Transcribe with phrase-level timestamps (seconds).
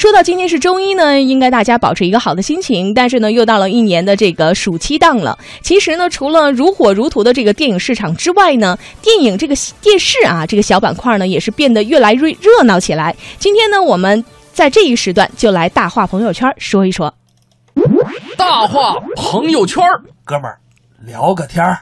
[0.00, 2.94] 说到今天是周一呢，应该大家保持一个好的心情。
[2.94, 5.38] 但是呢，又到了一年的这个暑期档了。
[5.60, 13.14] 其实呢，除了如火如荼的这个电影市场之外呢，电影这个电视啊这个小板块呢，也是变得越来越热闹起来。
[13.38, 14.24] 今天呢，我们
[14.54, 17.14] 在这一时段就来大话朋友圈说一说。
[18.38, 19.84] 大话朋友圈，
[20.24, 20.58] 哥们儿
[21.04, 21.78] 聊个天儿。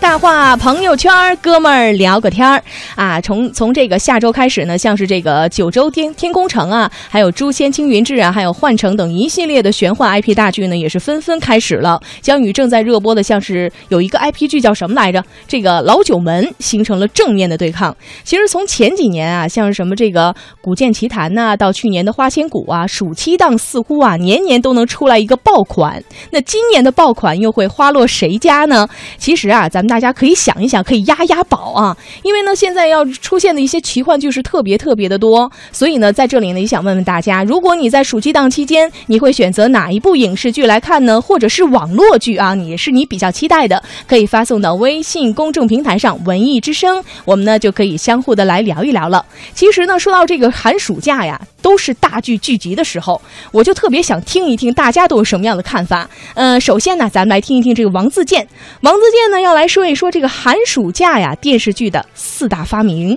[0.00, 1.12] 大话朋友圈，
[1.42, 2.62] 哥们儿聊个天儿
[2.94, 3.20] 啊！
[3.20, 12.00] 从从这个下周开始呢，像是这个九州天天空城啊，还有诛仙青云志啊，还有幻城等一系列的玄幻 IP 大剧呢，也是纷纷开始了。
[12.22, 15.22] 将与正在热播的像是有一个 IP 剧叫什么来着？
[15.48, 17.94] 这个老九门形成了正面的对抗。
[18.22, 26.02] 其实从前几年啊，像是什么这个古剑奇谭呐，到去年的花千骨啊，暑期档似乎啊年年都能出来一个爆款。
[26.30, 28.88] 那今年的爆款又会花落谁家呢？
[29.18, 29.87] 其实啊，咱们。
[29.88, 31.96] 大家可以想一想，可以押押宝啊！
[32.22, 41.20] 因为呢，现在要出现的一些奇幻剧是特别特别的多，所以呢，在这里呢，也想问问大家，如果你在暑期档期间，你会选择哪一部影视剧来看呢？
[41.20, 42.54] 或者是网络剧啊？
[42.54, 49.24] 你是你比较期待的，可以发送到微信公众平台上“文艺之声”，我们呢就可以相互的来聊一聊了。
[49.54, 53.20] 其实呢，说到这个寒暑假呀，都是大剧聚集的时候，
[53.52, 56.08] 我就特别想听一听大家都有什么样的看法。
[56.34, 58.46] 嗯，首先呢，咱们来听一听这个王自健，
[58.82, 59.77] 王自健呢要来说。
[59.78, 63.16] 说一说这个寒暑假呀，电视剧的四大发明。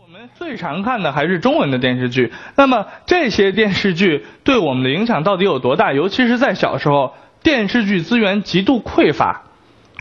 [0.00, 2.32] 我们最常看的还是中文的电视剧。
[2.54, 5.92] 那么这些电视剧对我们的影响到底有多大？
[5.92, 9.42] 尤其是在小时候，电视剧资源极度匮乏，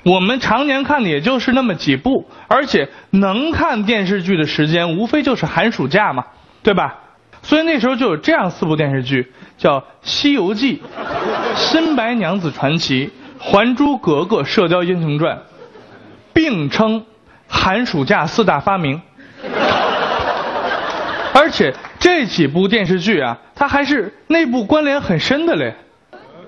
[0.05, 6.23] 我们常年看的也就是那么几部，而且能看电视剧的时间无非就是寒暑假嘛，
[6.61, 6.99] 对吧？
[7.41, 10.77] 所以那时候就有这样四部电视剧，叫《西游记》
[11.55, 13.07] 《新白娘子传奇》
[13.39, 15.35] 《还珠格格》《射雕英雄传》。
[16.33, 17.05] 并称
[17.47, 19.01] 寒暑假四大发明，
[21.33, 25.75] 而且这几部电视剧啊，它还是内部关联很深的嘞。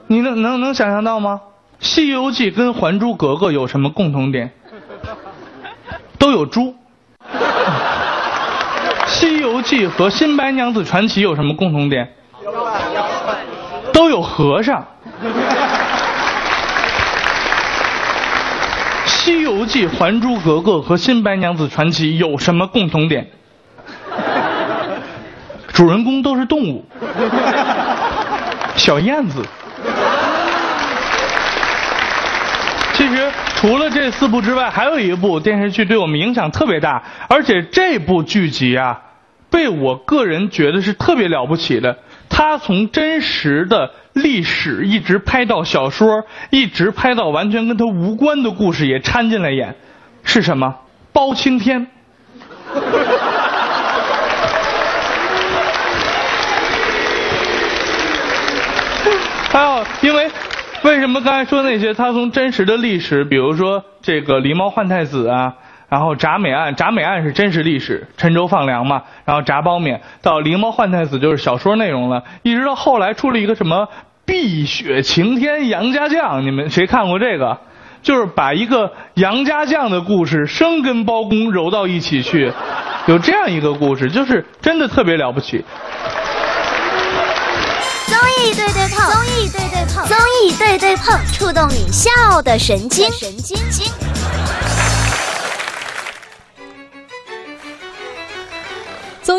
[0.07, 1.41] 你能能能想象到吗？
[1.85, 4.51] 《西游记》跟《还珠格格》有什么共同点？
[6.17, 6.75] 都有猪。
[9.07, 12.13] 《西游记》和《新白娘子传奇》有什么共同点？
[13.93, 14.81] 都有和尚。
[19.25, 23.27] 《西游记》《还珠格格》和《新白娘子传奇》有什么共同点？
[25.73, 26.85] 主人公都是动物，
[28.75, 29.43] 小燕子。
[32.93, 39.01] 其实除了这四部之外，还有一部电视剧对我们影响特别大，而且这部剧集啊，
[39.49, 41.97] 被我个人觉得是特别了不起的。
[42.29, 49.75] 他从真实的历史一直拍到小说，一直拍到完全跟他无关的故事也掺进来演，
[50.23, 50.75] 是什么？
[51.13, 51.87] 包青天。
[59.49, 60.29] 还 有，因为
[60.83, 61.93] 为什么刚才说那些？
[61.93, 65.53] 他从真实的历史，比如说这个狸猫换太子啊。
[65.95, 69.03] 然后铡美案，铡美案是真实历史，郴州放粮嘛。
[69.23, 73.87] 然后铡褒免到狸猫换太子就是小说内容了，一直到后来出了一个什么
[74.25, 77.59] 碧血晴天杨家将，你们谁看过这个？
[78.03, 82.51] 就是把一个杨家将的故事生跟包公揉到一起去，
[83.05, 85.63] 有这样一个故事，就是真的特别了不起。
[88.07, 94.04] 综艺对对碰，综艺对对碰，综艺对对碰，触动你笑的神经，神经经。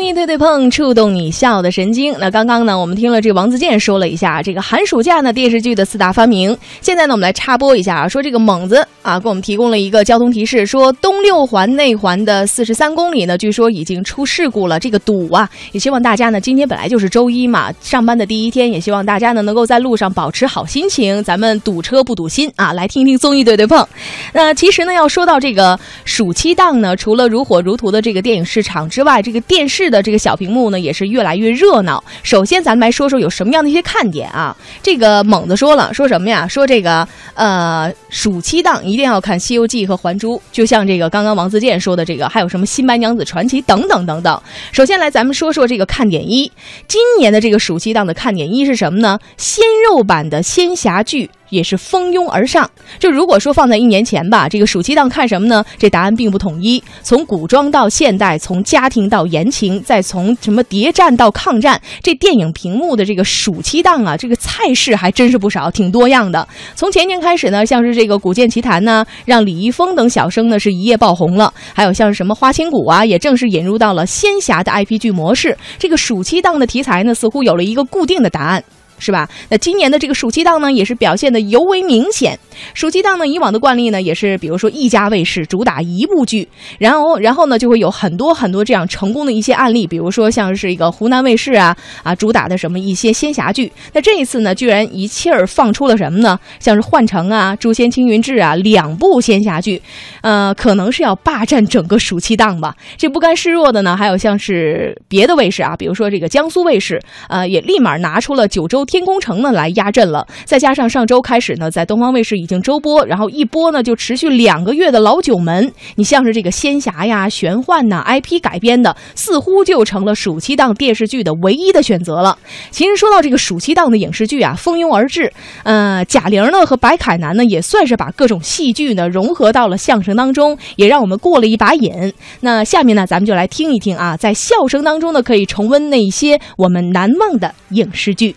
[0.07, 2.15] 综艺对对碰，触动你笑的神经。
[2.17, 6.57] 那刚刚呢，我们听了这个王自健说了一下这个寒暑假呢电视剧的四大发明。
[6.79, 15.49] 现在呢，我们来插播一下啊，说这个猛子啊，给我们提供了一个交通提示，说东六环内环的四十三公里呢，据说已经出事故了，这个堵啊。
[15.73, 22.71] 也希望大家呢，今天本来就是周一嘛，上班的第一天，也希望大家呢能够在路上保持好心情，咱们堵车不堵心啊。
[22.71, 23.85] 来听听综艺对对碰。
[24.31, 29.87] 那其实呢，要说到这个暑期档呢，除了如火如荼的这个电影市场之外，这个电视。
[29.89, 32.03] 的这个小屏幕呢也是越来越热闹。
[32.23, 34.55] 首先，咱们来说说有什么样的一些看点啊？
[34.81, 36.47] 这个猛子说了，说什么呀？
[36.47, 44.41] 说这个呃，暑期档一定要看《西游记》和《还珠》，就像这个刚刚王自健说的这个，还有什么《新白娘子传奇》等等等等。
[44.71, 46.51] 首先来，咱们说说这个看点一，
[46.87, 49.19] 今年的这个暑期档的看点一是什么呢？
[49.37, 51.29] 鲜肉版的仙侠剧。
[51.49, 52.69] 也是蜂拥而上。
[52.99, 55.63] 就如果说放在一年前吧，这个暑期档看什么呢？
[55.77, 56.81] 这答案并不统一。
[57.01, 66.47] 从古装到现代，从家庭到言情，再从什么谍战到抗战，这电影屏幕的这个暑期档啊，这个菜式还真是不少，挺多样的。
[66.75, 71.53] 从前年开始呢，像是这个《古剑奇谭》呢，让李易峰等小生呢是一夜爆红了。
[71.73, 75.57] 还有像是什么《花千骨》啊，也正式引入到了仙侠的 IP 剧模式。
[75.77, 78.63] 这个暑期档的题材呢，似乎有了一个固定的答案。
[78.99, 79.27] 是吧？
[79.49, 82.37] 那今年的这个暑期档呢，也是表现的尤为明显。
[82.73, 86.47] 暑期档呢，以往的惯例呢，也是比如说一家卫视主打一部剧，
[86.79, 93.71] 然后然后呢，就会有很多很多这样成功的一些案例，比如说像是一个湖南卫视啊啊主打的什么一些仙侠剧。
[93.93, 96.39] 那这一次呢，居然一气儿放出了什么呢？
[96.59, 99.79] 像是《幻城》啊、《诛仙青云志》啊两部仙侠剧，
[100.21, 102.75] 呃，可能是要霸占整个暑期档吧。
[102.97, 106.99] 这不甘示弱的呢，还有像是别的卫视啊，比如说这个江苏卫视，
[107.29, 108.86] 呃，也立马拿出了九州。
[108.87, 122.37] 天空城呢来压阵了，再加上上周开始呢，在东方卫视已经周播，然后一播呢就持续两个月的老九门，你像是这个仙侠呀、玄幻呐、IP 改编的，似乎就成了暑期档电视剧的唯一的选择了。
[122.71, 125.31] 其实说到这个暑期档的影视剧啊，蜂拥而至，
[125.63, 132.13] 呃，贾玲呢和白凯南呢也算是把各种戏剧呢融合到了相声当中，也让我们过了一把瘾。
[132.39, 138.35] 那下面呢，咱们就来听一听啊，在笑声当中呢，可以重温那些我们难忘的影视剧。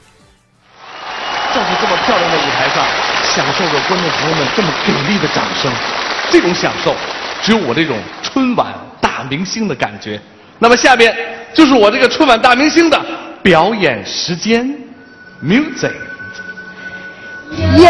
[1.55, 2.85] 站在这么漂亮的舞台上，
[3.25, 5.70] 享受着观众朋友们这么给力的掌声，
[6.31, 6.94] 这种享受，
[7.43, 10.20] 只有我这种春晚大明星的感觉。
[10.58, 11.14] 那么下边
[11.55, 13.00] 就是我这个春晚大明星的
[13.43, 14.69] 表演时间
[15.43, 15.93] ，music。
[17.76, 17.85] 有，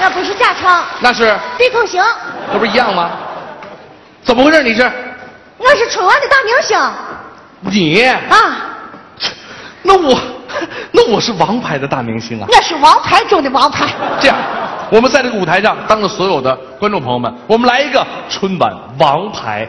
[0.00, 2.02] 那不是假唱，那是对口型，
[2.52, 3.10] 那不是一样吗？
[4.22, 4.62] 怎么回事？
[4.62, 4.90] 你是
[5.58, 6.78] 那是春晚的大明星
[7.60, 8.02] 你？
[8.02, 8.76] 啊，
[9.82, 10.18] 那我，
[10.92, 12.46] 那我是王牌的大明星啊！
[12.50, 13.86] 那是王牌中的王牌。
[14.20, 14.36] 这样，
[14.90, 19.68] 我们在这个舞台上，当着所有的观众朋友们，我们来一个春晚王牌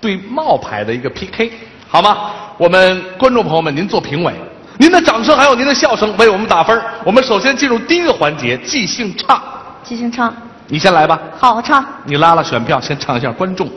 [0.00, 1.52] 对冒牌的一个 PK，
[1.88, 2.30] 好吗？
[2.58, 4.34] 我们观众朋友们，您做评委，
[4.78, 6.80] 您的掌声还有您的笑声为我们打分。
[7.04, 9.42] 我们首先进入第一个环节，即兴唱。
[9.82, 10.32] 即兴唱，
[10.68, 11.84] 你先来吧，好唱。
[12.04, 13.68] 你拉拉选票，先唱一下观众。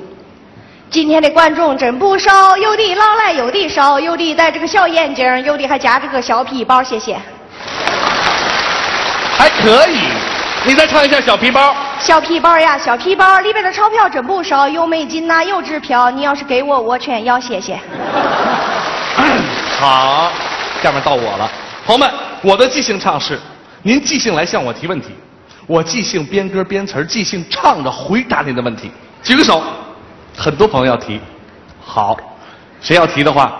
[0.90, 6.84] 今天的观众真不少，有的老来，有的少，有的戴着个小眼镜，有的还夹着个小皮包。
[6.84, 7.18] 谢谢。
[9.38, 10.00] 还可以，
[10.66, 11.76] 你再唱一下小皮包。
[12.00, 16.12] 小皮包呀，小皮包里边的钞票真不少，有美金呐、有支票。
[16.12, 17.40] 你要是给我，我全要。
[17.40, 17.78] 谢谢。
[19.80, 20.32] 好，
[20.82, 21.50] 下面到我了，
[21.86, 22.10] 朋友们，
[22.42, 23.40] 我的即兴唱是，
[23.82, 25.08] 您即兴来向我提问题，
[25.68, 28.92] 我即兴编歌编词儿即兴唱着回答您的问题。
[29.24, 29.64] 举个手，
[30.38, 31.20] 很多朋友要提，
[31.84, 32.16] 好，
[32.80, 33.52] 谁要提的话，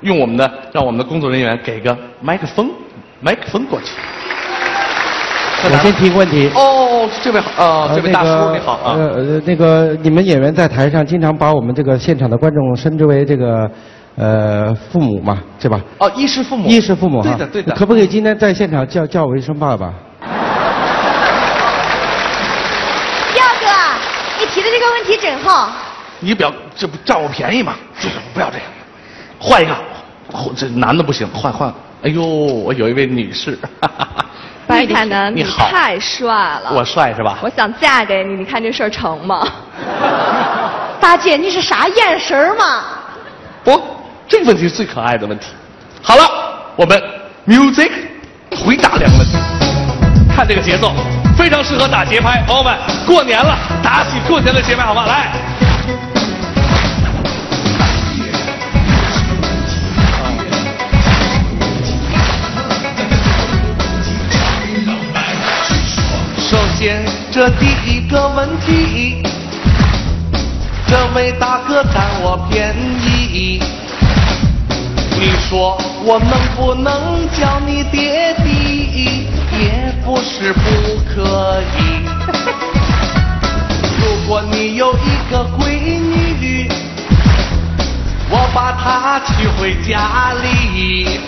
[0.00, 2.70] 用我们的让我们的工作人员给个麦克风，
[3.20, 3.92] 麦克风过去。
[5.64, 6.50] 我先提个问题。
[6.56, 8.96] 哦，这位呃，这位大叔你好啊。
[8.96, 13.70] 呃，呃那个你们演员在台上经常把我们这个现场的观众称之为这个
[14.16, 15.80] 呃父母嘛，对吧？
[15.98, 16.68] 哦，衣食父母。
[16.68, 17.22] 衣食父母。
[17.22, 17.72] 对的对的。
[17.76, 19.86] 可不可以今天在现场叫叫我一声爸爸？
[23.36, 23.66] 耀哥，
[24.40, 25.70] 你提的这个问题真好。
[26.20, 27.74] 你表这不占我便宜吗？
[28.00, 28.66] 这个不要这样，
[29.38, 29.74] 换一个，
[30.56, 31.72] 这男的不行，换换。
[32.02, 33.58] 哎呦，我有一位女士，
[34.66, 36.72] 白凯南，你好太帅了。
[36.72, 37.38] 我帅是吧？
[37.42, 39.46] 我想嫁给你，你看这事儿成吗？
[41.00, 42.84] 大姐，你是啥眼神儿嘛？
[43.64, 43.80] 不，
[44.28, 45.48] 这个问题是最可爱的问题。
[46.00, 46.22] 好了，
[46.76, 47.00] 我们
[47.46, 47.90] music
[48.64, 49.36] 回答两个问题，
[50.34, 50.92] 看这个节奏，
[51.42, 52.40] 非常适合打节拍。
[52.46, 52.72] 朋友们，
[53.04, 55.06] 过年了，打起过年的节拍好吗？
[55.06, 55.32] 来。
[66.38, 69.24] 首先，这第一个问题，
[70.86, 72.72] 这位大哥占我便
[73.04, 73.60] 宜。
[75.18, 79.26] 你说我能不能叫你爹地？
[80.04, 80.60] 不是不
[81.14, 81.78] 可以。
[84.02, 86.68] 如果你有一个闺女，
[88.30, 91.20] 我把她娶回家里。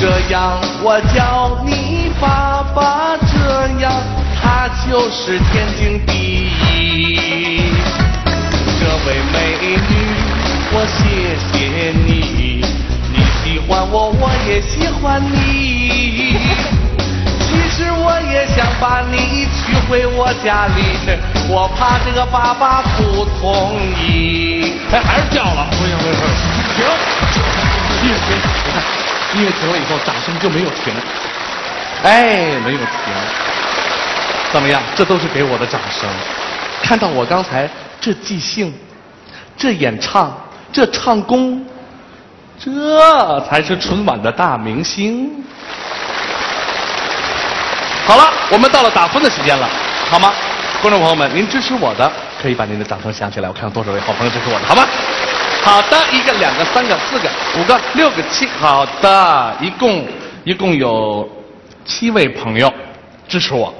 [0.00, 3.92] 这样我叫你爸爸，这样
[4.40, 7.74] 他就是天经地义。
[8.80, 9.92] 这位美女，
[10.72, 11.58] 我谢谢
[12.06, 12.64] 你，
[13.12, 16.79] 你喜欢我，我也喜欢你。
[17.80, 20.82] 其实我也想把你娶回我家里，
[21.48, 24.74] 我怕这个爸爸不同意。
[24.92, 26.12] 哎，还是叫了，不行不行，
[26.76, 26.84] 停！
[28.02, 28.82] 音乐停，你看，
[29.34, 30.92] 音乐停了以后，掌声就没有停。
[32.02, 32.86] 哎，没有停。
[34.52, 34.82] 怎么样？
[34.94, 36.06] 这都是给我的掌声。
[36.82, 37.66] 看到我刚才
[37.98, 38.74] 这即兴，
[39.56, 40.36] 这演唱，
[40.70, 41.64] 这唱功，
[42.62, 45.30] 这才是春晚的大明星。
[48.10, 49.70] 好了，我们到了打分的时间了，
[50.10, 50.32] 好吗？
[50.82, 52.10] 观众朋友们，您支持我的，
[52.42, 54.84] 可以把您的掌声响起来，我看看多少位好朋友支持我的，好吗？
[55.62, 60.04] 好的，一个、两个、三个、四个、五个、六个、七，好的，一共
[60.42, 61.28] 一共有
[61.84, 62.68] 七位朋友
[63.28, 63.72] 支持我，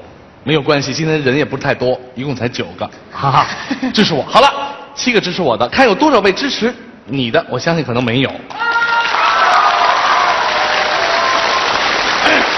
[0.44, 3.46] 没有关系，今天人也不是太多，一共才九个，哈哈，
[3.92, 4.22] 支持我。
[4.22, 4.48] 好了，
[4.94, 6.72] 七个支持我的，看有多少位支持
[7.06, 8.30] 你的，我相信可能没有。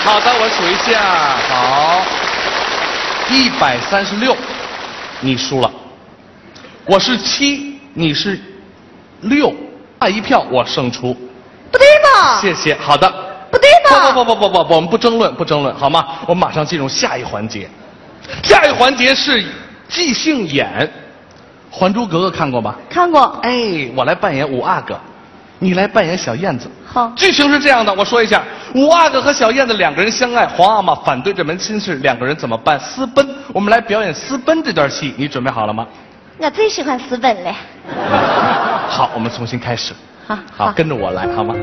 [0.04, 1.00] 好的，我数一下，
[1.48, 2.02] 好，
[3.30, 4.36] 一百三十六，
[5.20, 5.70] 你输了。
[6.84, 8.40] 我是七，你是
[9.20, 9.54] 六，
[10.00, 11.14] 差一票我胜出。
[11.70, 12.40] 不对吧？
[12.40, 13.08] 谢谢，好的。
[13.48, 14.10] 不对吧？
[14.10, 16.04] 不不不不不不，我们不争论，不争论，好吗？
[16.26, 17.70] 我们马上进入下一环节。
[18.42, 19.46] 下一环节是
[19.88, 20.68] 即兴演，
[21.74, 22.74] 《还珠格格》看过吧？
[22.90, 23.38] 看过。
[23.44, 25.00] 哎，我来扮演五阿哥，
[25.62, 26.68] 你来扮演小燕子。
[26.84, 27.12] 好。
[27.14, 28.42] 剧情是这样的，我说一下：
[28.74, 32.78] 五阿哥和小燕子两个人相爱，皇阿玛反对这门亲事，两个人怎么办？
[32.80, 33.24] 私奔。
[33.52, 35.86] 我们来表演私奔这段戏，你准备好了吗？
[36.38, 37.54] 我最喜欢私奔了。
[38.90, 39.94] 好，我们重新开始。
[40.26, 40.36] 好。
[40.56, 41.54] 好，跟着我来，好吗？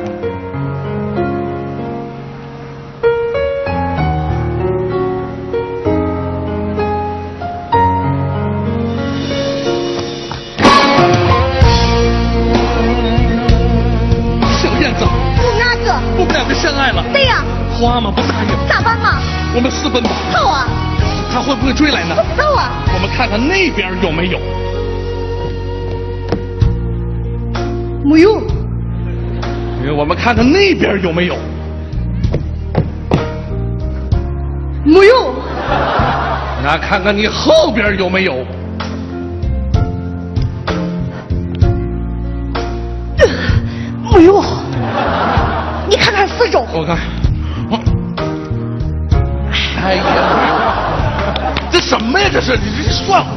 [17.79, 17.85] 呀。
[17.85, 18.67] 皇阿玛不答应。
[18.67, 19.19] 咋办嘛？
[19.55, 20.09] 我们私奔吧。
[20.31, 20.67] 好啊。
[21.31, 22.15] 他会不会追来呢？
[22.15, 22.83] 不知道啊。
[22.93, 24.39] 我们看看那边有没有。
[28.03, 28.41] 没有。
[29.95, 31.35] 我们看看那边有没有。
[34.83, 35.33] 没有。
[36.63, 38.45] 那看看你后边有没有。
[52.49, 53.27] 是你这算了。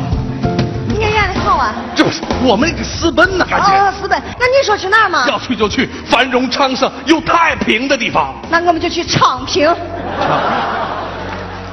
[0.89, 1.75] 你演的好啊。
[1.95, 3.75] 这不是我们得私奔呢，赶紧。
[3.75, 4.21] 啊，私奔。
[4.39, 5.27] 那你说去哪儿嘛？
[5.29, 8.35] 要去就去繁荣昌盛又太平的地方。
[8.49, 9.69] 那我们就去昌平。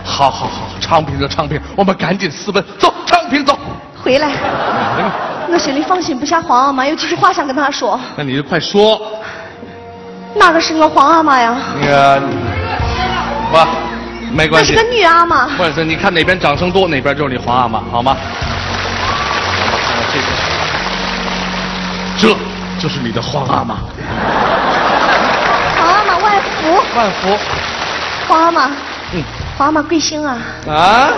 [0.03, 3.57] 好好好，昌平就昌平，我们赶紧私奔，走，昌平走。
[4.03, 4.31] 回来。
[5.51, 7.99] 我心里放心不下皇阿玛，有几句话想跟他说。
[8.17, 9.01] 那你就快说。
[10.35, 11.55] 哪个是我皇阿玛呀？
[11.81, 12.21] 那个，
[13.51, 13.57] 不，
[14.31, 14.73] 没关系。
[14.75, 15.47] 那是个女阿玛。
[15.57, 18.15] 不是，你看哪边掌声多，哪边就是你皇阿玛，好吗？
[20.13, 20.25] 这个，
[22.17, 22.37] 这
[22.81, 23.75] 就是你的皇阿玛。
[25.77, 26.83] 皇阿玛万福。
[26.95, 27.37] 万福。
[28.27, 28.71] 皇阿玛。
[29.13, 29.23] 嗯。
[29.57, 30.37] 皇阿玛贵姓啊？
[30.67, 31.09] 啊？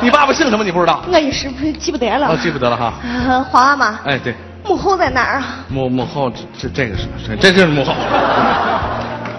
[0.00, 0.64] 你爸爸姓什么？
[0.64, 1.02] 你不知道？
[1.10, 2.28] 我一时记不得了。
[2.28, 2.92] 哦，记不得了哈。
[3.28, 3.98] 呃，皇阿玛。
[4.04, 4.34] 哎，对。
[4.64, 5.44] 母后在哪儿啊？
[5.68, 7.04] 母母后这这个是
[7.40, 7.94] 这这是母后。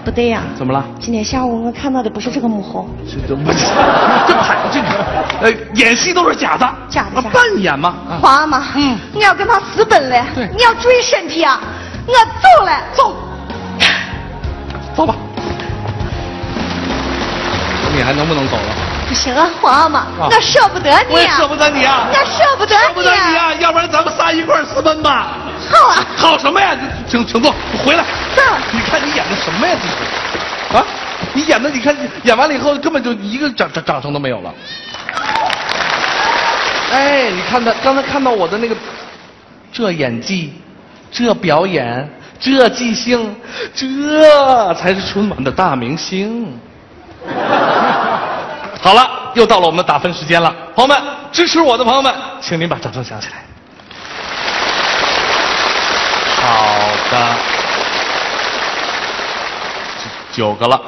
[0.08, 0.40] 不对呀。
[0.56, 0.82] 怎么了？
[0.98, 2.88] 今天下午我看到的不是这个母后。
[3.06, 3.58] 这这不是
[4.26, 4.88] 这拍这个
[5.44, 6.66] 呃演戏都是假的。
[6.88, 7.28] 假的假。
[7.28, 7.94] 扮演吗。
[8.22, 8.64] 皇阿玛。
[8.74, 8.98] 嗯。
[9.12, 10.24] 你要跟他私奔了。
[10.34, 10.48] 对。
[10.56, 11.60] 你要注意身体啊！
[12.06, 13.14] 我走了，走。
[14.96, 15.14] 走吧。
[17.94, 18.62] 你还能不能走了？
[19.08, 21.12] 不行啊，皇阿玛，我舍不得你。
[21.14, 22.08] 我也舍不得你啊！
[22.10, 22.82] 我舍不得你。
[22.82, 23.52] 舍不得你啊！
[23.60, 25.26] 要不然咱们仨一块儿私奔吧。
[25.70, 26.06] 好啊。
[26.16, 26.76] 好什么呀？
[27.06, 28.04] 请请坐，回来。
[28.34, 28.42] 走。
[28.72, 29.76] 你看你演的什么呀？
[29.80, 30.84] 这是啊？
[31.32, 34.54] 你演的，你看演完了以后根本就一个掌掌掌声都没有了。
[36.92, 38.74] 哎，你看他刚才看到我的那个，
[39.72, 40.54] 这演技，
[41.10, 42.08] 这表演，
[42.40, 43.34] 这即兴，
[43.74, 46.58] 这才是春晚的大明星。
[48.80, 50.96] 好了，又到了我们的打分时间了，朋友们，
[51.32, 53.47] 支持我的朋友们，请您把掌声响起来。
[57.10, 57.36] 好的，
[60.30, 60.78] 九个了，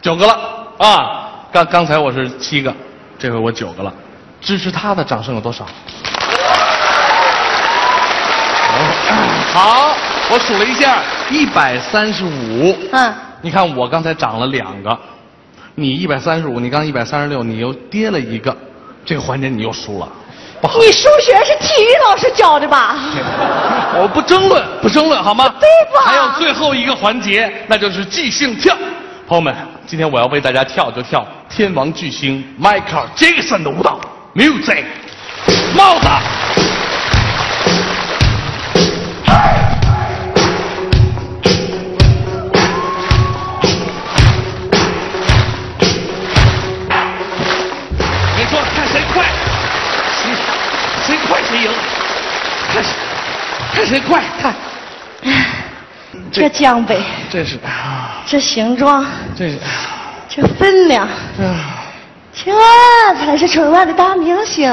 [0.00, 0.32] 九个了
[0.78, 1.30] 啊！
[1.52, 2.74] 刚刚才我是七个，
[3.18, 3.92] 这回我九个了。
[4.40, 5.66] 支持他的掌声有多少？
[9.52, 9.94] 好，
[10.30, 12.74] 我数了一下，一百三十五。
[12.92, 13.14] 嗯。
[13.42, 14.98] 你看我刚才涨了两个，
[15.74, 18.56] 你一百三十五，你刚一百三十六，你又跌了一个，
[19.04, 20.08] 这个环节你又输了。
[20.80, 22.96] 你数学是体育老师教的吧？
[24.00, 25.48] 我不争论，不争论，好吗？
[25.60, 26.06] 对吧？
[26.06, 28.76] 还有最后一个环节，那就是即兴跳。
[29.26, 29.54] 朋友们，
[29.86, 33.98] 今天我要为大家跳就跳天王巨星迈克尔·杰克逊的舞蹈
[34.34, 34.84] ，music，
[35.74, 36.73] 帽子。
[54.00, 54.54] 快，看
[56.30, 57.58] 这江北，这是
[58.26, 59.04] 这形状，
[59.36, 59.58] 这是
[60.28, 61.08] 这分量，
[62.32, 62.52] 这
[63.24, 64.70] 才是春晚的大明星。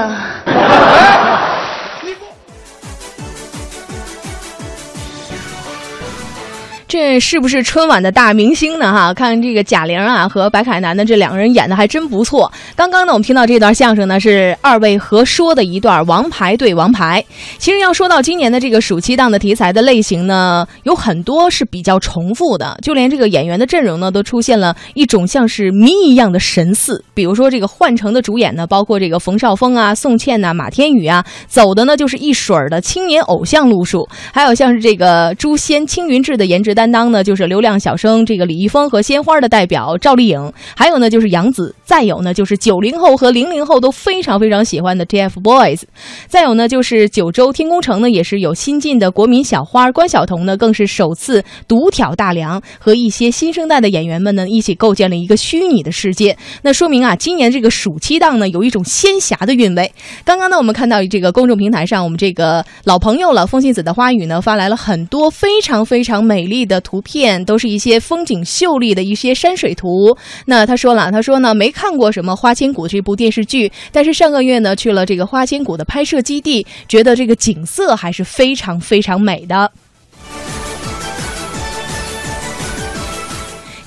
[6.91, 8.91] 这是不是春晚的大明星呢？
[8.91, 12.51] 哈，看这个贾玲啊和白凯南呢，这两个人演的还真不错。
[12.75, 17.23] 刚刚呢，我们听到这段相声呢，是二位合说的一段《王牌对王牌》。
[17.57, 27.01] 其实要说到今年的这个暑期档的题材的类型呢，有很多是比较重复的，就连这个演员的阵容呢，都出现了一种像是谜一样的神似。
[27.13, 34.05] 比如说这个换乘的主演呢，包括这个冯绍峰啊、宋茜呐、马天宇啊，走的呢就是一水儿的青年偶像路数。
[34.33, 45.83] 还有像是这个诛仙青云志的颜值担担当呢，就是流量小生这个李易峰和鲜花的代表赵丽颖，还有呢就是杨紫，再有呢就是九零后和零零后都非常非常喜欢的 TFBOYS，
[46.27, 56.35] 再有呢就是九州天空城呢也是有新晋的国民小花关晓彤呢，更是首次独挑大梁，和一些新生代的演员们呢一起构建了一个虚拟的世界。
[56.63, 59.93] 那说明啊，今年这个暑期档呢有一种仙侠的韵味。
[60.25, 70.17] 刚刚呢我们看到这个公众平台上，我们这个老朋友了风信子的花语呢发来了很多非常非常美丽的的图片，都是一些风景秀丽的一些山水图。
[70.45, 79.69] 那他说了，他说呢没看过什么《花千骨》这部电视剧，但是上个月呢去了这个《花千骨》的拍摄基地，觉得这个景色还是非常非常美的。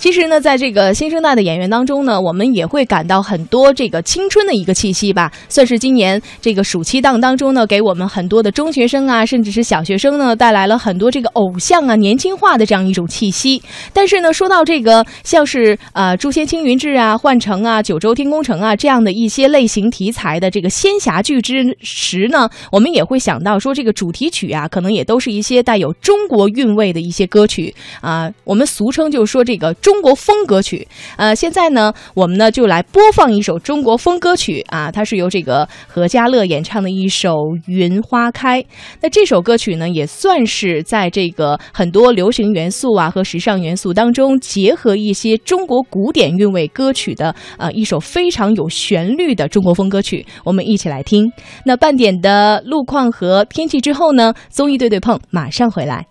[0.05, 13.63] 其实呢，在这个新生代的演员当中呢，我们也会感到很多这个青春的一个气息吧，算是今年这个暑期档当中呢，给我们很多的中学生啊，甚至是小学生呢，带来了很多这个偶像啊年轻化的这样一种气息。
[13.95, 29.94] 但是呢，说到这个像是呃《诛仙青云志》啊、《幻城》啊、《九州天空城》啊这样的一些类型题材的这个仙侠剧之时呢，我们也会想到说，这个主题曲啊，可能也都是一些带有中国韵味的一些歌曲啊，我们俗称就是说这个中。
[29.95, 37.31] 中国风歌曲，呃，现在呢，我们呢就来播放一首中国风歌曲啊，它是由这个何家乐演唱的一首
[37.67, 38.61] 《云花开》。
[39.03, 50.27] 那这首歌曲呢，也算是在这个很多流行元素啊和时尚元素当中，结合一些中国古典韵味歌曲的呃一首非常有旋律的中国风歌曲。
[50.43, 51.31] 我们一起来听。
[51.65, 56.05] 那半点的路况和天气之后呢，综艺对对碰马上回来。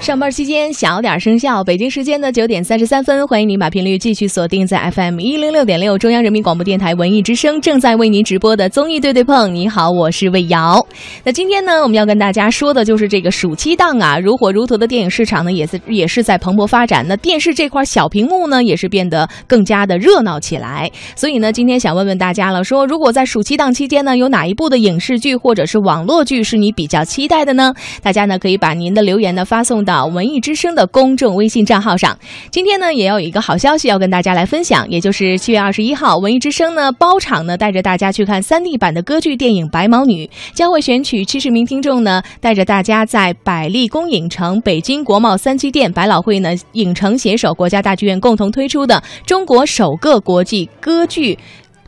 [0.00, 1.64] 上班期间小点声效。
[1.64, 9.52] 北京时间的九点三十三分，欢迎您把频率继续锁定在 FM 一零六点六，中央人民广播电台文艺之声正在为您直播的综艺对对碰。
[9.52, 10.86] 你好，我是魏瑶。
[11.24, 17.04] 那今天呢，我们要跟大家说的就是这个暑期档啊，如火如荼的电影市场呢，也是也是在蓬勃发展。
[17.08, 20.88] 那电视这块小屏幕呢，也是变得更加的热闹起来。
[21.16, 27.74] 所以呢，今天想问问大家了，说如果在暑期档期间呢，有哪一部的影视剧或者是网络剧是你比较期待的呢？
[28.02, 32.18] 大家呢可以把您的留言呢发送到文艺之声的公众微信账号上。
[32.50, 51.38] 今天呢，也有一个好消息要跟大家来分享，也就是七月二十一号，文艺之声呢包场呢带着大家去看三 D 版的歌剧电影《白毛女》，将会选取七十名听众呢，带着大家在百丽宫影城、北京国贸三期店、百老汇呢影城携手国家大剧院共同推出的中国首个国际歌剧。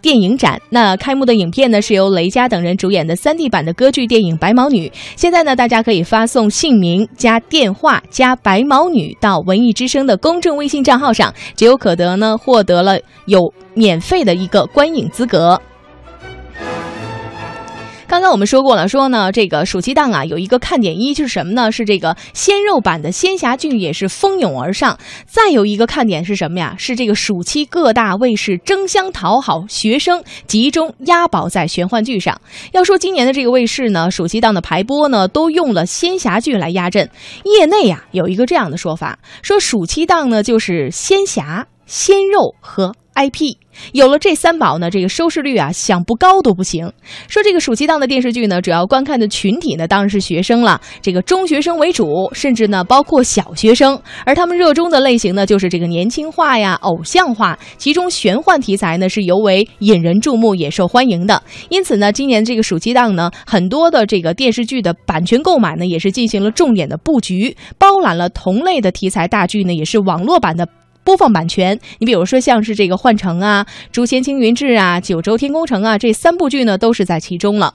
[0.01, 4.89] 电影展，那开幕的影片呢是由雷佳等人主演的 3D 版的歌剧电影《白毛女》。
[5.17, 15.61] 现在呢，大家可以发送姓名加电话加“白毛女”到文艺之声的公众微信账号上，就有可得呢获得了有免费的一个观影资格。
[18.19, 21.71] 刚刚我们说过了，说呢，这个暑期档啊，有一个看点一就是什么呢？
[21.71, 24.99] 是这个鲜肉版的仙侠剧也是蜂拥而上。
[25.25, 26.75] 再有一个看点是什么呀？
[26.77, 32.41] 是这个暑期各大卫视争相讨好学生，集中押宝在玄幻剧上。
[32.73, 37.09] 要说今年的这个卫视呢，暑期档的排播呢，都用了仙侠剧来压阵。
[37.45, 43.57] 业内呀有一个这样的说法，说暑期档呢就是仙侠、鲜肉和 IP。
[43.93, 46.93] 有了这三宝呢，这个收视率啊，想不高都不行。
[47.29, 54.01] 说这个暑期档的电视剧呢，主要观看的群体呢，当然是学生了，这个中学生为主，甚至呢包括小学生。
[54.27, 61.41] 而他们热衷的类型呢，就是这个年轻化呀、偶像化，其中玄幻题材呢是尤为引人注目，也受欢迎的。
[61.69, 70.69] 因此呢，今年这个暑期档呢，很多的这个电视剧的版权购买呢，也是进行了重点的布局，包揽了同类的题材大剧呢，也是网络版的。
[71.09, 71.81] 播放版权。
[72.01, 77.73] 你比如说像是这个《幻城》啊、《诛仙青云志》啊、《九州天空城》啊，这三部剧呢都是在其中了。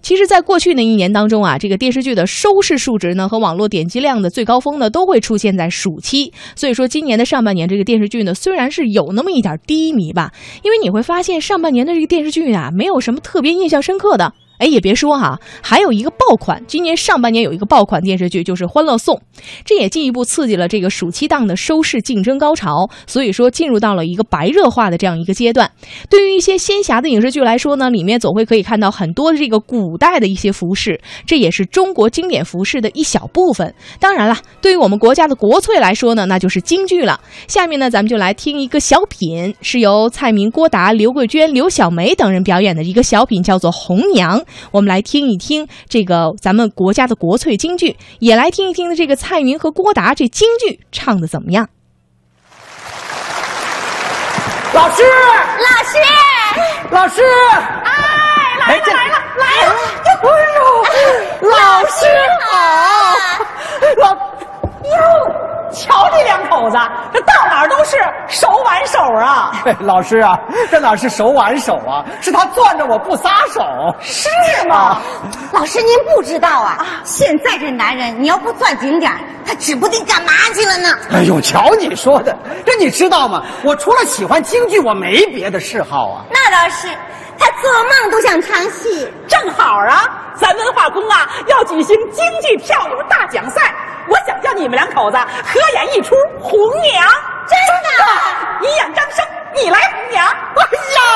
[0.00, 6.32] 其实，在过去的一年当中啊，这个电视剧的收视数值呢和网络点击量的最高峰呢，都会出现在暑期。
[6.56, 14.32] 所以说，今年的上半年这个电视剧呢，虽然是有那么一点低迷吧，因为你会发现上半年的这个电视剧啊，没有什么特别印象深刻的。
[14.60, 19.16] 哎，也别说哈，还有一个爆款，今年上半年有一个爆款电视剧，就是《欢乐颂》，
[19.64, 22.90] 这也进一步刺激了这个暑期档的收视竞争高潮。
[23.06, 25.70] 所以说，进入到了一个白热化的这样一个阶段。
[26.10, 33.74] 对于一些仙侠的影视剧来说呢，里面总会可以看到很多的这个古代的一些服饰，这也是中国经典服饰的一小部分。
[33.98, 37.18] 当然了，对于我们国家的国粹来说呢，那就是京剧了。
[37.48, 44.38] 下面呢，咱们就来听一个小品，是由蔡明、郭达、刘桂娟、刘小梅等人表演的一个小品，叫做《红娘》。
[44.70, 51.68] 我们来听一听这个咱们国家的国粹京剧，也来听一听这个蔡云和郭达这京剧唱的怎么样。
[54.72, 55.02] 老师，
[55.58, 55.98] 老师，
[56.90, 57.22] 老师，
[57.84, 57.90] 哎，
[58.60, 59.72] 来了来了来了！
[60.22, 60.24] 哎
[60.56, 61.98] 呦，老师
[62.46, 62.54] 好，
[63.98, 64.04] 老
[64.84, 64.94] 哟。
[65.70, 66.76] 瞧这两口子，
[67.12, 67.96] 这到哪儿都是
[68.28, 69.52] 手挽手啊！
[69.80, 70.38] 老师啊，
[70.70, 72.04] 这哪是手挽手啊？
[72.20, 73.62] 是他攥着我不撒手，
[74.00, 74.28] 是
[74.68, 75.00] 吗？
[75.52, 79.12] 老师您不知道啊，现在这男人，你要不攥紧点
[79.46, 80.88] 他指不定干嘛去了呢。
[81.12, 83.42] 哎呦，瞧你说的，这你知道吗？
[83.62, 86.24] 我除了喜欢京剧，我没别的嗜好啊。
[86.30, 86.88] 那倒是，
[87.40, 89.12] 他做梦都想唱戏。
[89.26, 93.74] 正好啊，咱文化宫啊要举行京剧票友大奖赛。
[94.08, 97.06] 我想叫你们两口子合演一出《红娘》，
[97.48, 97.90] 真的？
[98.60, 99.24] 你演张生，
[99.54, 100.26] 你来红娘。
[100.26, 100.62] 哎
[100.96, 101.12] 呀，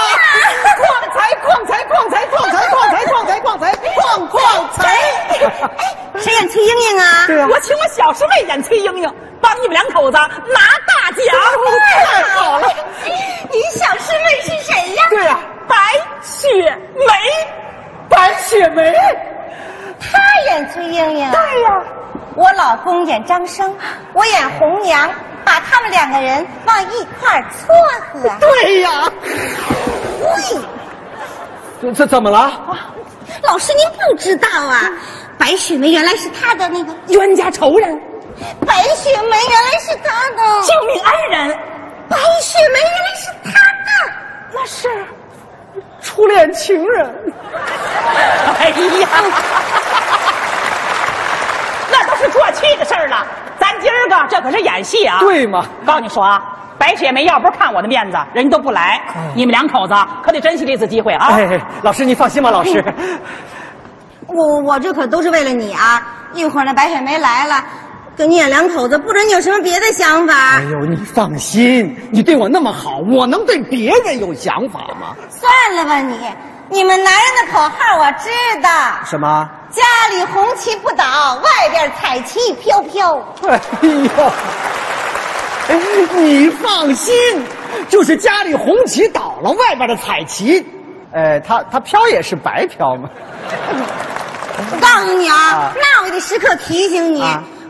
[0.77, 4.83] 逛财，逛财，逛财，逛财，逛财，逛财，逛财，逛逛财。
[5.77, 7.27] 哎，谁演崔莺莺啊？
[7.27, 11.25] 对呀，我请我小师妹演崔莺莺，帮你们两口子拿大奖。
[12.05, 12.69] 太好了！
[13.51, 15.03] 你小师妹是谁呀？
[15.11, 15.77] 对呀，白
[16.23, 17.05] 雪梅。
[18.09, 18.95] 白雪梅，
[19.99, 21.31] 她演崔莺莺。
[21.33, 21.83] 对呀。
[22.37, 23.73] 我老公演张生，
[24.15, 25.09] 我演红娘，
[25.45, 27.73] 把他们两个人往一块撮
[28.11, 28.37] 合。
[28.41, 29.09] 对呀，
[31.81, 32.51] 这这怎么了？
[33.43, 34.91] 老师您不知道啊，
[35.39, 37.97] 白雪梅原来是他的那个冤家仇人，
[38.67, 41.57] 白雪梅原来是他的救命恩人，
[42.09, 44.13] 白雪梅原来是他的
[44.53, 44.89] 那是
[46.01, 47.33] 初恋情人。
[48.59, 49.09] 哎呀！
[52.25, 53.27] 是过去的事儿了，
[53.59, 55.19] 咱今儿个这可是演戏啊！
[55.21, 55.65] 对吗？
[55.85, 56.43] 告诉你说啊，
[56.79, 59.01] 白雪梅要不是看我的面子，人家都不来。
[59.35, 61.29] 你们两口子可得珍惜这次机会啊！
[61.31, 62.83] 哎，老师，你放心吧，老师。
[64.27, 66.03] 我我这可都是为了你啊！
[66.33, 67.63] 一会儿那白雪梅来了，
[68.17, 70.57] 跟你演两口子，不准你有什么别的想法。
[70.57, 75.15] 哎呦，你放心，你对我那么好，我能对别人有想法吗？
[75.31, 76.19] 算了吧，你。
[76.70, 78.31] 你们男人的口号我知
[78.62, 78.70] 道。
[79.05, 79.48] 什么？
[79.70, 83.16] 家里红旗不倒，外边彩旗飘飘。
[83.46, 84.33] 哎呦，
[85.68, 85.79] 哎，
[86.14, 87.14] 你放心，
[87.88, 90.64] 就是家里红旗倒了，外边的彩旗，
[91.12, 93.09] 呃，它它飘也是白飘嘛。
[94.70, 97.22] 我告诉你啊，那我得时刻提醒你。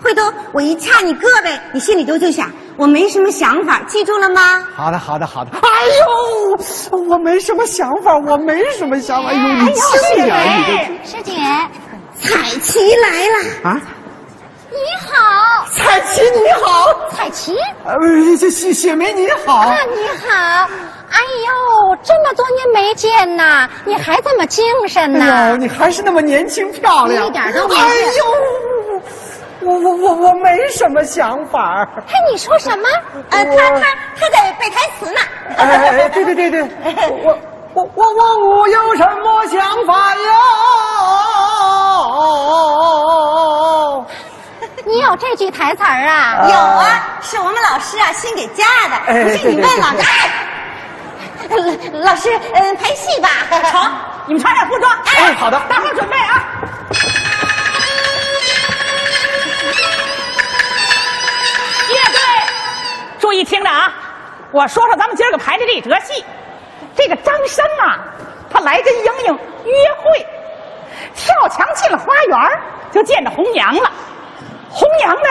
[0.02, 2.50] 回头我一掐你胳膊，你心里头就想。
[2.76, 4.40] 我没什么想法，记住了吗？
[4.74, 5.50] 好的，好的，好的。
[5.52, 5.68] 哎
[6.90, 9.30] 呦，我没什么想法，我没什么想法。
[9.30, 11.32] 哎呦，你轻点，你师姐，
[12.20, 13.80] 彩旗来了啊！
[14.70, 17.54] 你好，彩旗你好，彩旗。
[17.84, 17.94] 呃，
[18.40, 19.54] 这雪雪梅你好。
[19.54, 20.68] 啊，你好。
[21.10, 25.24] 哎呦，这么多年没见呐，你还这么精神呢？
[25.24, 27.74] 哎呦，你还是那么年轻漂亮，一点都不。
[27.74, 28.73] 哎呦。
[29.64, 31.88] 我我我我没什么想法。
[32.06, 32.86] 哎，你说什么？
[33.30, 33.80] 呃，他他
[34.20, 35.20] 他在背台词呢。
[35.56, 36.62] 哎，对对对对，
[37.22, 37.38] 我
[37.72, 40.30] 我我我我有什么想法哟？
[44.84, 46.46] 你有这句台词儿啊？
[46.46, 48.96] 有啊，是我们老师啊新给加的。
[49.24, 50.04] 不信你问老师。
[51.92, 53.28] 老师，嗯，排戏吧。
[53.72, 53.90] 好，
[54.26, 54.92] 你们穿上服装。
[55.16, 56.44] 哎，好的，大伙准备啊。
[63.34, 63.92] 意听着啊！
[64.50, 66.24] 我说说咱们今儿个排的这折戏。
[66.96, 67.98] 这个张生啊，
[68.48, 70.26] 他来跟莹莹约会，
[71.12, 72.38] 跳墙进了花园，
[72.92, 73.90] 就见着红娘了。
[74.70, 75.28] 红娘呢，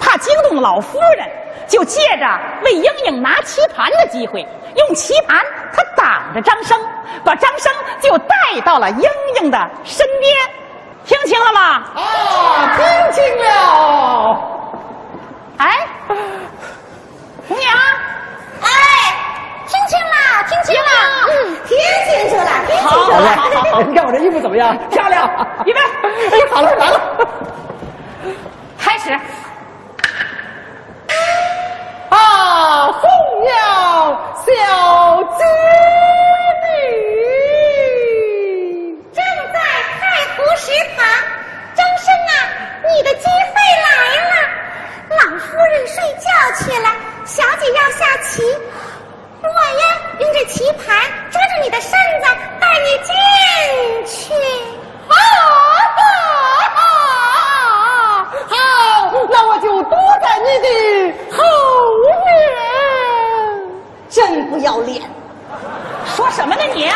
[0.00, 1.30] 怕惊动老夫人，
[1.68, 5.40] 就借着为莹莹拿棋盘的机会，用棋盘
[5.72, 6.80] 他挡着张生，
[7.24, 9.08] 把张生就带到了莹
[9.40, 10.34] 莹的身边。
[11.04, 11.60] 听清了吗？
[11.94, 14.40] 啊，听清了。
[15.58, 15.86] 哎。
[17.48, 17.72] 红娘，
[18.62, 18.66] 哎，
[19.66, 20.14] 听清了，
[20.48, 20.88] 听清了，
[21.28, 21.32] 嗯，
[21.66, 21.76] 听
[22.06, 23.20] 清楚了，听清楚了。
[23.50, 24.76] 好，好，好，你看我这衣服怎么样？
[24.90, 25.28] 漂亮，
[25.66, 25.80] 预备，
[26.50, 27.00] 好了，来了，
[28.78, 29.12] 开始。
[32.08, 33.02] 啊，红
[33.46, 33.52] 小
[34.46, 35.42] 小鸡，
[39.12, 39.58] 正在
[40.00, 40.02] 太
[40.36, 41.04] 湖食堂，
[41.74, 42.32] 张生啊，
[42.88, 43.86] 你的机会来
[44.30, 44.32] 了。
[45.10, 46.26] 老夫人睡觉
[46.58, 46.88] 去了，
[47.24, 48.42] 小姐要下棋，
[49.42, 49.82] 我呀
[50.20, 50.96] 用这棋盘，
[51.30, 52.26] 捉着你的身子，
[52.60, 53.12] 带你进
[54.06, 54.32] 去。
[55.08, 55.14] 啊
[55.96, 56.02] 啊
[56.76, 56.82] 啊！
[58.48, 58.52] 好，
[59.30, 60.66] 那我就躲在你的
[61.36, 61.38] 后
[62.08, 62.16] 面。
[64.08, 65.02] 真不要脸！
[66.16, 66.90] 说什么呢你？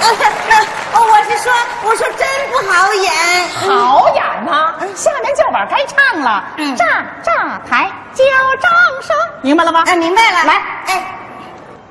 [0.00, 1.52] 我是说，
[1.84, 3.12] 我说真不好演。
[3.48, 4.74] 好演呐！
[4.94, 6.74] 下面叫板该唱了，嗯。
[6.76, 8.24] 炸炸台叫
[8.60, 8.70] 掌
[9.02, 9.82] 声，明白了吗？
[9.86, 10.44] 哎，明白了。
[10.44, 10.54] 来，
[10.86, 11.04] 哎，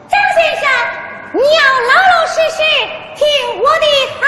[0.09, 0.67] 张先生，
[1.33, 2.63] 你要老老实实
[3.15, 3.27] 听
[3.59, 3.85] 我的
[4.21, 4.23] 好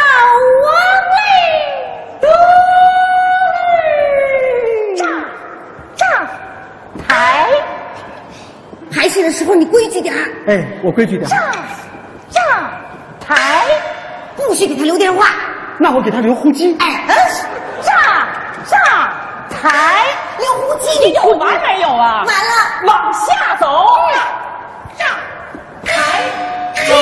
[4.95, 5.05] 炸
[5.95, 6.05] 炸
[7.07, 7.49] 台。
[8.91, 11.37] 排戏的时候你规矩点儿，哎，我规矩点，炸
[12.29, 12.41] 炸
[13.19, 13.65] 台，
[14.35, 15.27] 不许给他留电话。
[15.79, 16.75] 那我给他留呼机。
[16.79, 17.15] 哎，嗯
[17.83, 17.93] 炸
[18.67, 19.13] 炸
[19.49, 20.05] 台，
[20.37, 22.23] 留呼机你有完没有啊？
[22.25, 22.51] 完了，
[22.85, 23.97] 往下走，
[24.97, 25.05] 炸
[25.83, 25.91] 台
[26.89, 26.95] 有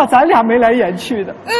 [0.00, 1.34] 那咱俩眉来眼去的。
[1.44, 1.52] 嗯，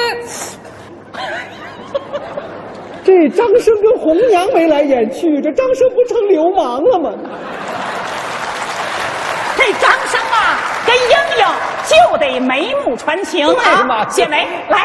[3.04, 7.12] 这张生跟红娘眉来眼去，这张生不成流氓了吗？
[9.58, 11.02] 这张生啊，跟英
[11.38, 11.44] 英
[11.84, 14.06] 就得眉目传情啊！
[14.08, 14.78] 谢眉来，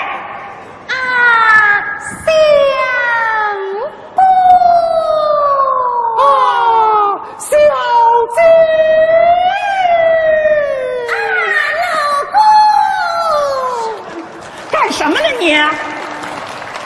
[0.90, 0.92] 啊，
[2.26, 2.34] 相
[4.16, 4.22] 公
[6.26, 6.28] 啊，
[7.40, 7.56] 小
[8.36, 8.42] 姐。
[11.10, 11.12] 啊，
[11.80, 11.82] 老
[12.34, 12.36] 公，
[14.72, 15.56] 干什么呢你？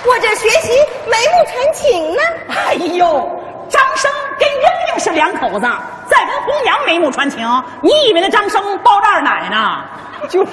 [0.05, 0.71] 我这学习
[1.05, 2.21] 眉目传情呢。
[2.47, 5.67] 哎呦，张生跟英英是两口子，
[6.07, 7.47] 再跟红娘眉目传情，
[7.81, 9.81] 你以为那张生包着二奶呢？
[10.27, 10.51] 就是，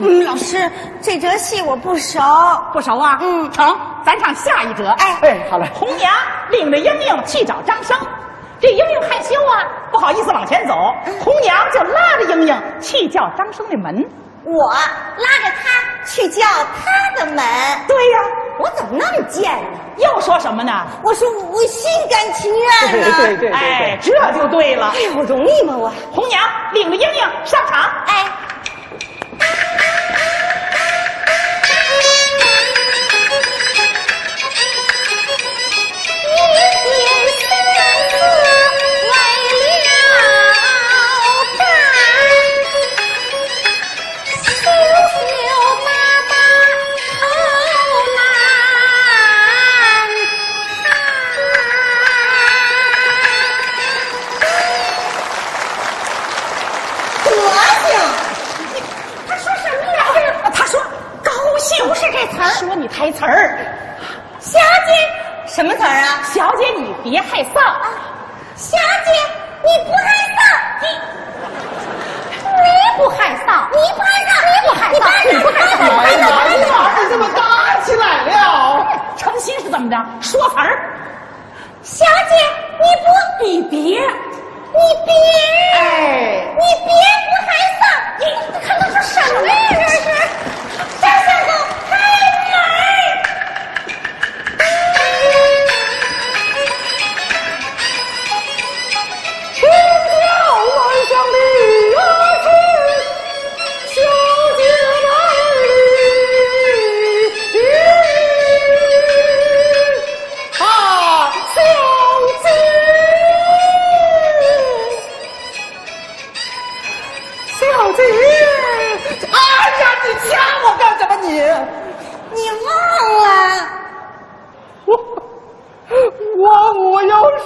[0.00, 0.70] 嗯，老师，
[1.02, 2.18] 这折戏我不熟。
[2.72, 3.18] 不熟啊？
[3.20, 4.88] 嗯成，咱唱下一折。
[4.98, 5.68] 哎哎，好嘞。
[5.74, 6.10] 红娘
[6.48, 7.94] 领着英英去找张生，
[8.60, 14.08] 这英英害羞啊，不好意思往前走，红娘就拉着英英去叫张生的门。
[14.44, 17.36] 我拉着他去叫他的门。
[17.86, 18.18] 对呀、
[18.58, 19.78] 我怎么那么贱呢？
[19.98, 20.86] 又说什么呢？
[21.02, 23.16] 我说我心甘情愿呢。
[23.16, 25.00] 对对对哎，这就对了哎。
[25.02, 25.92] 呦，容易吗我？
[26.12, 26.40] 红娘
[26.72, 28.26] 领着英英上场，哎，
[67.36, 67.63] 你别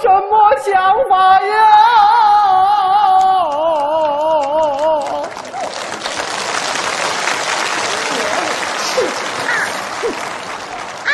[0.01, 0.73] 什么想
[1.09, 1.53] 法呀？
[11.05, 11.11] 啊，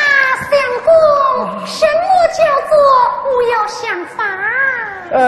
[0.48, 0.90] 相公，
[1.66, 2.72] 什么叫做
[3.24, 3.82] 不要想
[4.14, 4.22] 法？
[5.10, 5.18] 呃，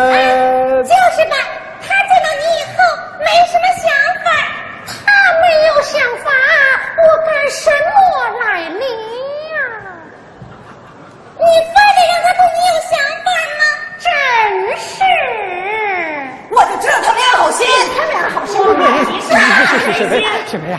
[19.99, 20.79] 是是是是梅呀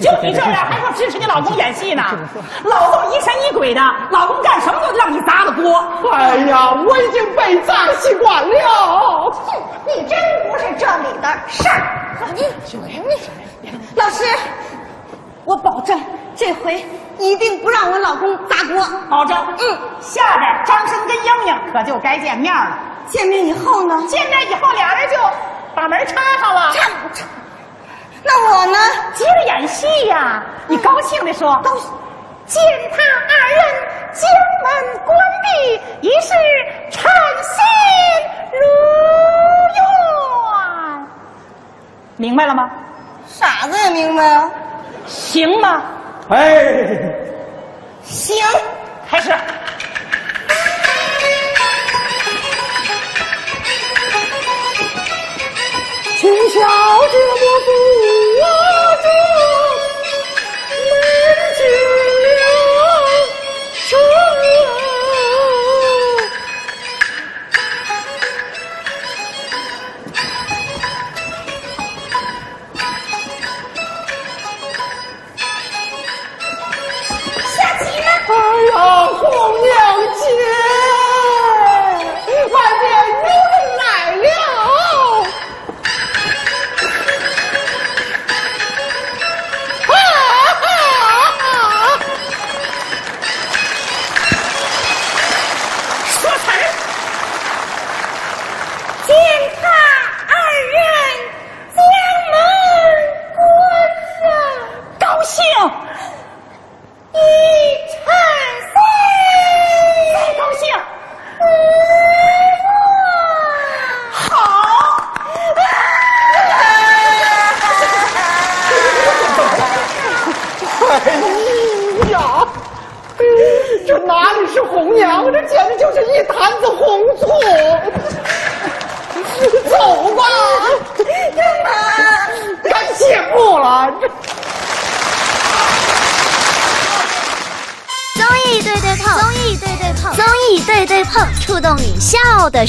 [0.00, 2.02] 就你这样还说支持你老公演戏呢？
[2.64, 5.84] 老公疑神疑鬼的，老公干什么都让你砸了锅。
[6.12, 9.30] 哎呀，我已经被砸习惯了。
[9.30, 11.80] 哼，你真不是这里的事儿。
[12.34, 12.42] 你
[13.60, 14.24] 你，老师，
[15.44, 16.00] 我保证
[16.34, 16.84] 这回
[17.18, 18.86] 一定不让我老公砸锅。
[19.10, 19.36] 保证。
[19.58, 22.78] 嗯，下边张生跟英英可就该见面了。
[23.08, 24.02] 见面以后呢？
[24.08, 25.16] 见面以后，俩人就
[25.74, 26.72] 把门插上了。
[26.72, 27.26] 插插。
[28.24, 28.78] 那我呢？
[29.14, 30.42] 接着演戏呀！
[30.66, 31.60] 你高兴的说。
[31.62, 31.90] 高兴。
[32.46, 33.58] 见他二人
[34.12, 34.22] 将
[34.64, 34.66] 门
[35.04, 36.28] 关闭，已是
[36.90, 37.02] 称
[37.42, 37.54] 心
[38.52, 38.58] 如
[39.74, 41.06] 愿。
[42.16, 42.70] 明白了吗？
[43.26, 44.50] 傻子也明白啊。
[45.06, 45.82] 行吗？
[46.30, 47.14] 哎，
[48.02, 48.36] 行，
[49.08, 49.32] 开始。
[56.24, 56.58] 请小
[57.10, 57.68] 姐莫阻
[58.40, 58.73] 我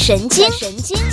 [0.06, 1.05] 神经，神经。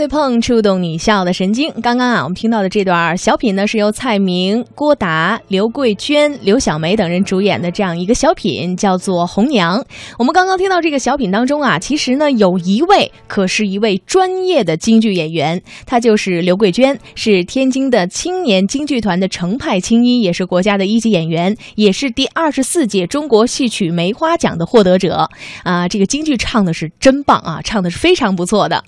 [0.00, 1.70] 对碰，触动你笑的神经。
[1.82, 9.78] 刚刚啊，我们听到的这段小品呢，是由蔡明、郭达、刘桂娟、刘小梅等人主演的这样一个小品，叫做《红娘》。
[10.18, 25.28] 我们刚刚听到这个小品当中啊，其实呢，有一位可是一位专业的京剧演员，她就是刘桂娟，是天津的青年京剧团的程派青衣，也是国家的一级演员，也是第二十四届中国戏曲梅花奖的获得者。
[25.62, 28.82] 啊，这个京剧唱的是真棒啊，唱的是非常不错的。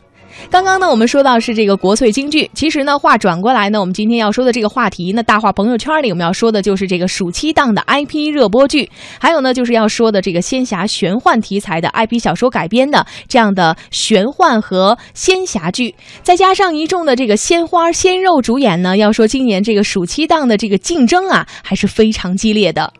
[0.51, 22.93] 刚刚呢，我们说到是这个国粹京剧，其实呢，话转过来呢，我们今天要说的这个话题呢，大话朋友圈里我们要说的就是这个暑期档的 IP 热播剧，还有呢，就是要说的这个仙侠玄幻题材的 IP 小说改编的这样的玄幻和仙侠剧，再加上一众的这个鲜花鲜肉主演呢，要说今年这个暑期档的这个竞争啊，还是非常激烈的。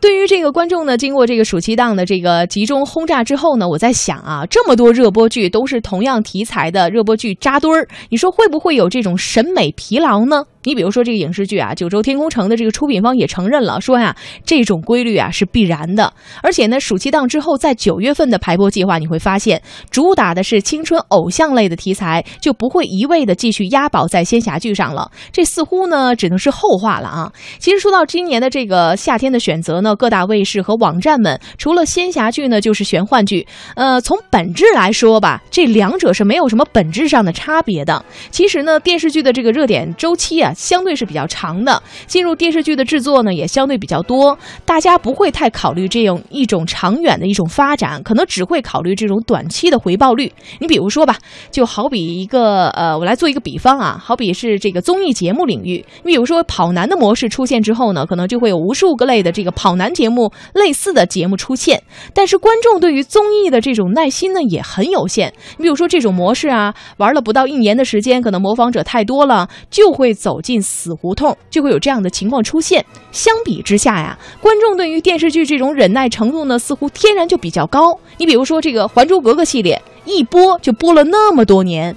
[0.00, 10.44] 对于这个观众呢，经过这个暑期档的这个集中轰炸之后呢，我在想啊，这么多热播剧都是同样题材的热播剧扎堆儿，你说会不会有这种审美疲劳呢？
[10.68, 16.12] 你比如说这个影视剧啊，《九州天空城》的这个出品方也承认了，说呀，这种规律啊是必然的。
[16.42, 25.10] 而且呢，暑期档之后，在九月份的排播计划，你会发现，主打的是青春偶像类的题材，就不会一味的继续押宝在仙侠剧上了。
[25.32, 27.32] 这似乎呢，只能是后话了啊。
[27.58, 33.46] 其实说到今年的这个夏天的选择呢，各大卫视和网站们，除了仙侠剧呢，就是玄幻剧。
[33.74, 38.04] 呃，从本质来说吧，这两者是没有什么本质上的差别的。
[38.30, 40.52] 其实呢，电视剧的这个热点周期啊。
[40.58, 50.32] 相对是比较长的，进入电视剧的制作呢也相对比较多，大家不会太考虑这样一种长远的一种发展，可能只会考虑这种短期的回报率。
[50.58, 51.16] 你比如说吧，
[51.52, 61.80] 就好比一个呃，我来做一个比方啊，好比是这个综艺节目领域，你比如说跑男的模式出现之后呢，可能就会有无数个类的这个跑男节目类似的节目出现，
[62.12, 65.32] 但是观众对于综艺的这种耐心呢也很有限。
[65.58, 72.82] 你比如说这种模式啊，玩了不到一年的时间，可能模仿者太多了，就会走进死胡同，就会有这样的情况出现。
[73.12, 78.00] 相比之下呀，观众对于电视剧这种忍耐程度呢，似乎天然就比较高。
[78.16, 81.94] 你比如说这个《还珠格格》系列，一播就播了那么多年。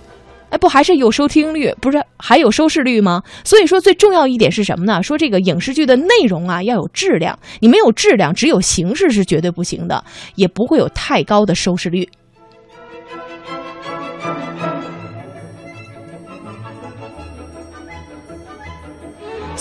[0.50, 3.24] 哎，不还是有收听率，不是还有收视率吗？
[3.46, 5.02] 所以说最重要一点是什么呢？
[5.02, 10.04] 说这个影视剧的内容啊要有质量，你没有质量，只有形式是绝对不行的，
[10.36, 12.10] 也不会有太高的收视率。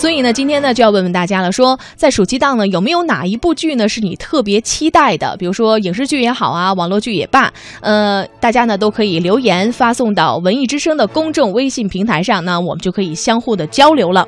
[0.01, 5.37] 所以呢，今天呢就要问问大家了，说在暑期档呢有没有哪一部剧呢是你特别期待的？
[5.37, 14.27] 比如说影视剧也好啊，网络剧也罢，呃，大家呢都可以留言发送到文艺之声的公众微信平台上，那我们就可以相互的交流了。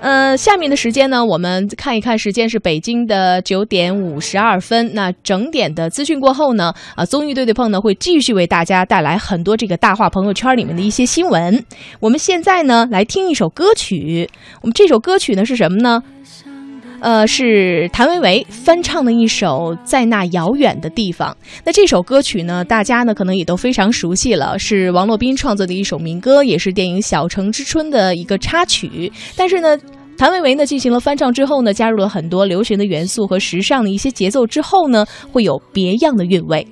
[0.00, 4.94] 呃，下面的时间呢，我们看一看，时间是北京的九点五十二分。
[4.94, 11.62] 那整点的资讯过后呢，啊，综艺对对碰呢会继续为大家带来很多这个大话朋友圈里面的一些新闻。
[12.00, 14.30] 我们现在呢来听一首歌曲，
[14.62, 16.02] 我们这首歌曲呢是什么呢？
[17.00, 21.30] 呃，是谭维维翻唱的一首《在那遥远的地方》。
[21.64, 29.10] 那这首歌曲呢，大家呢可能也都非常熟悉了，是王洛宾创作的一首民歌，也是电影《小城之春》的一个插曲。
[29.34, 29.78] 但是呢，
[30.18, 36.66] 谭维维呢进行了翻唱之后呢，加入了很多流行的元素和时尚的一些节奏之后呢，会有别样的韵味。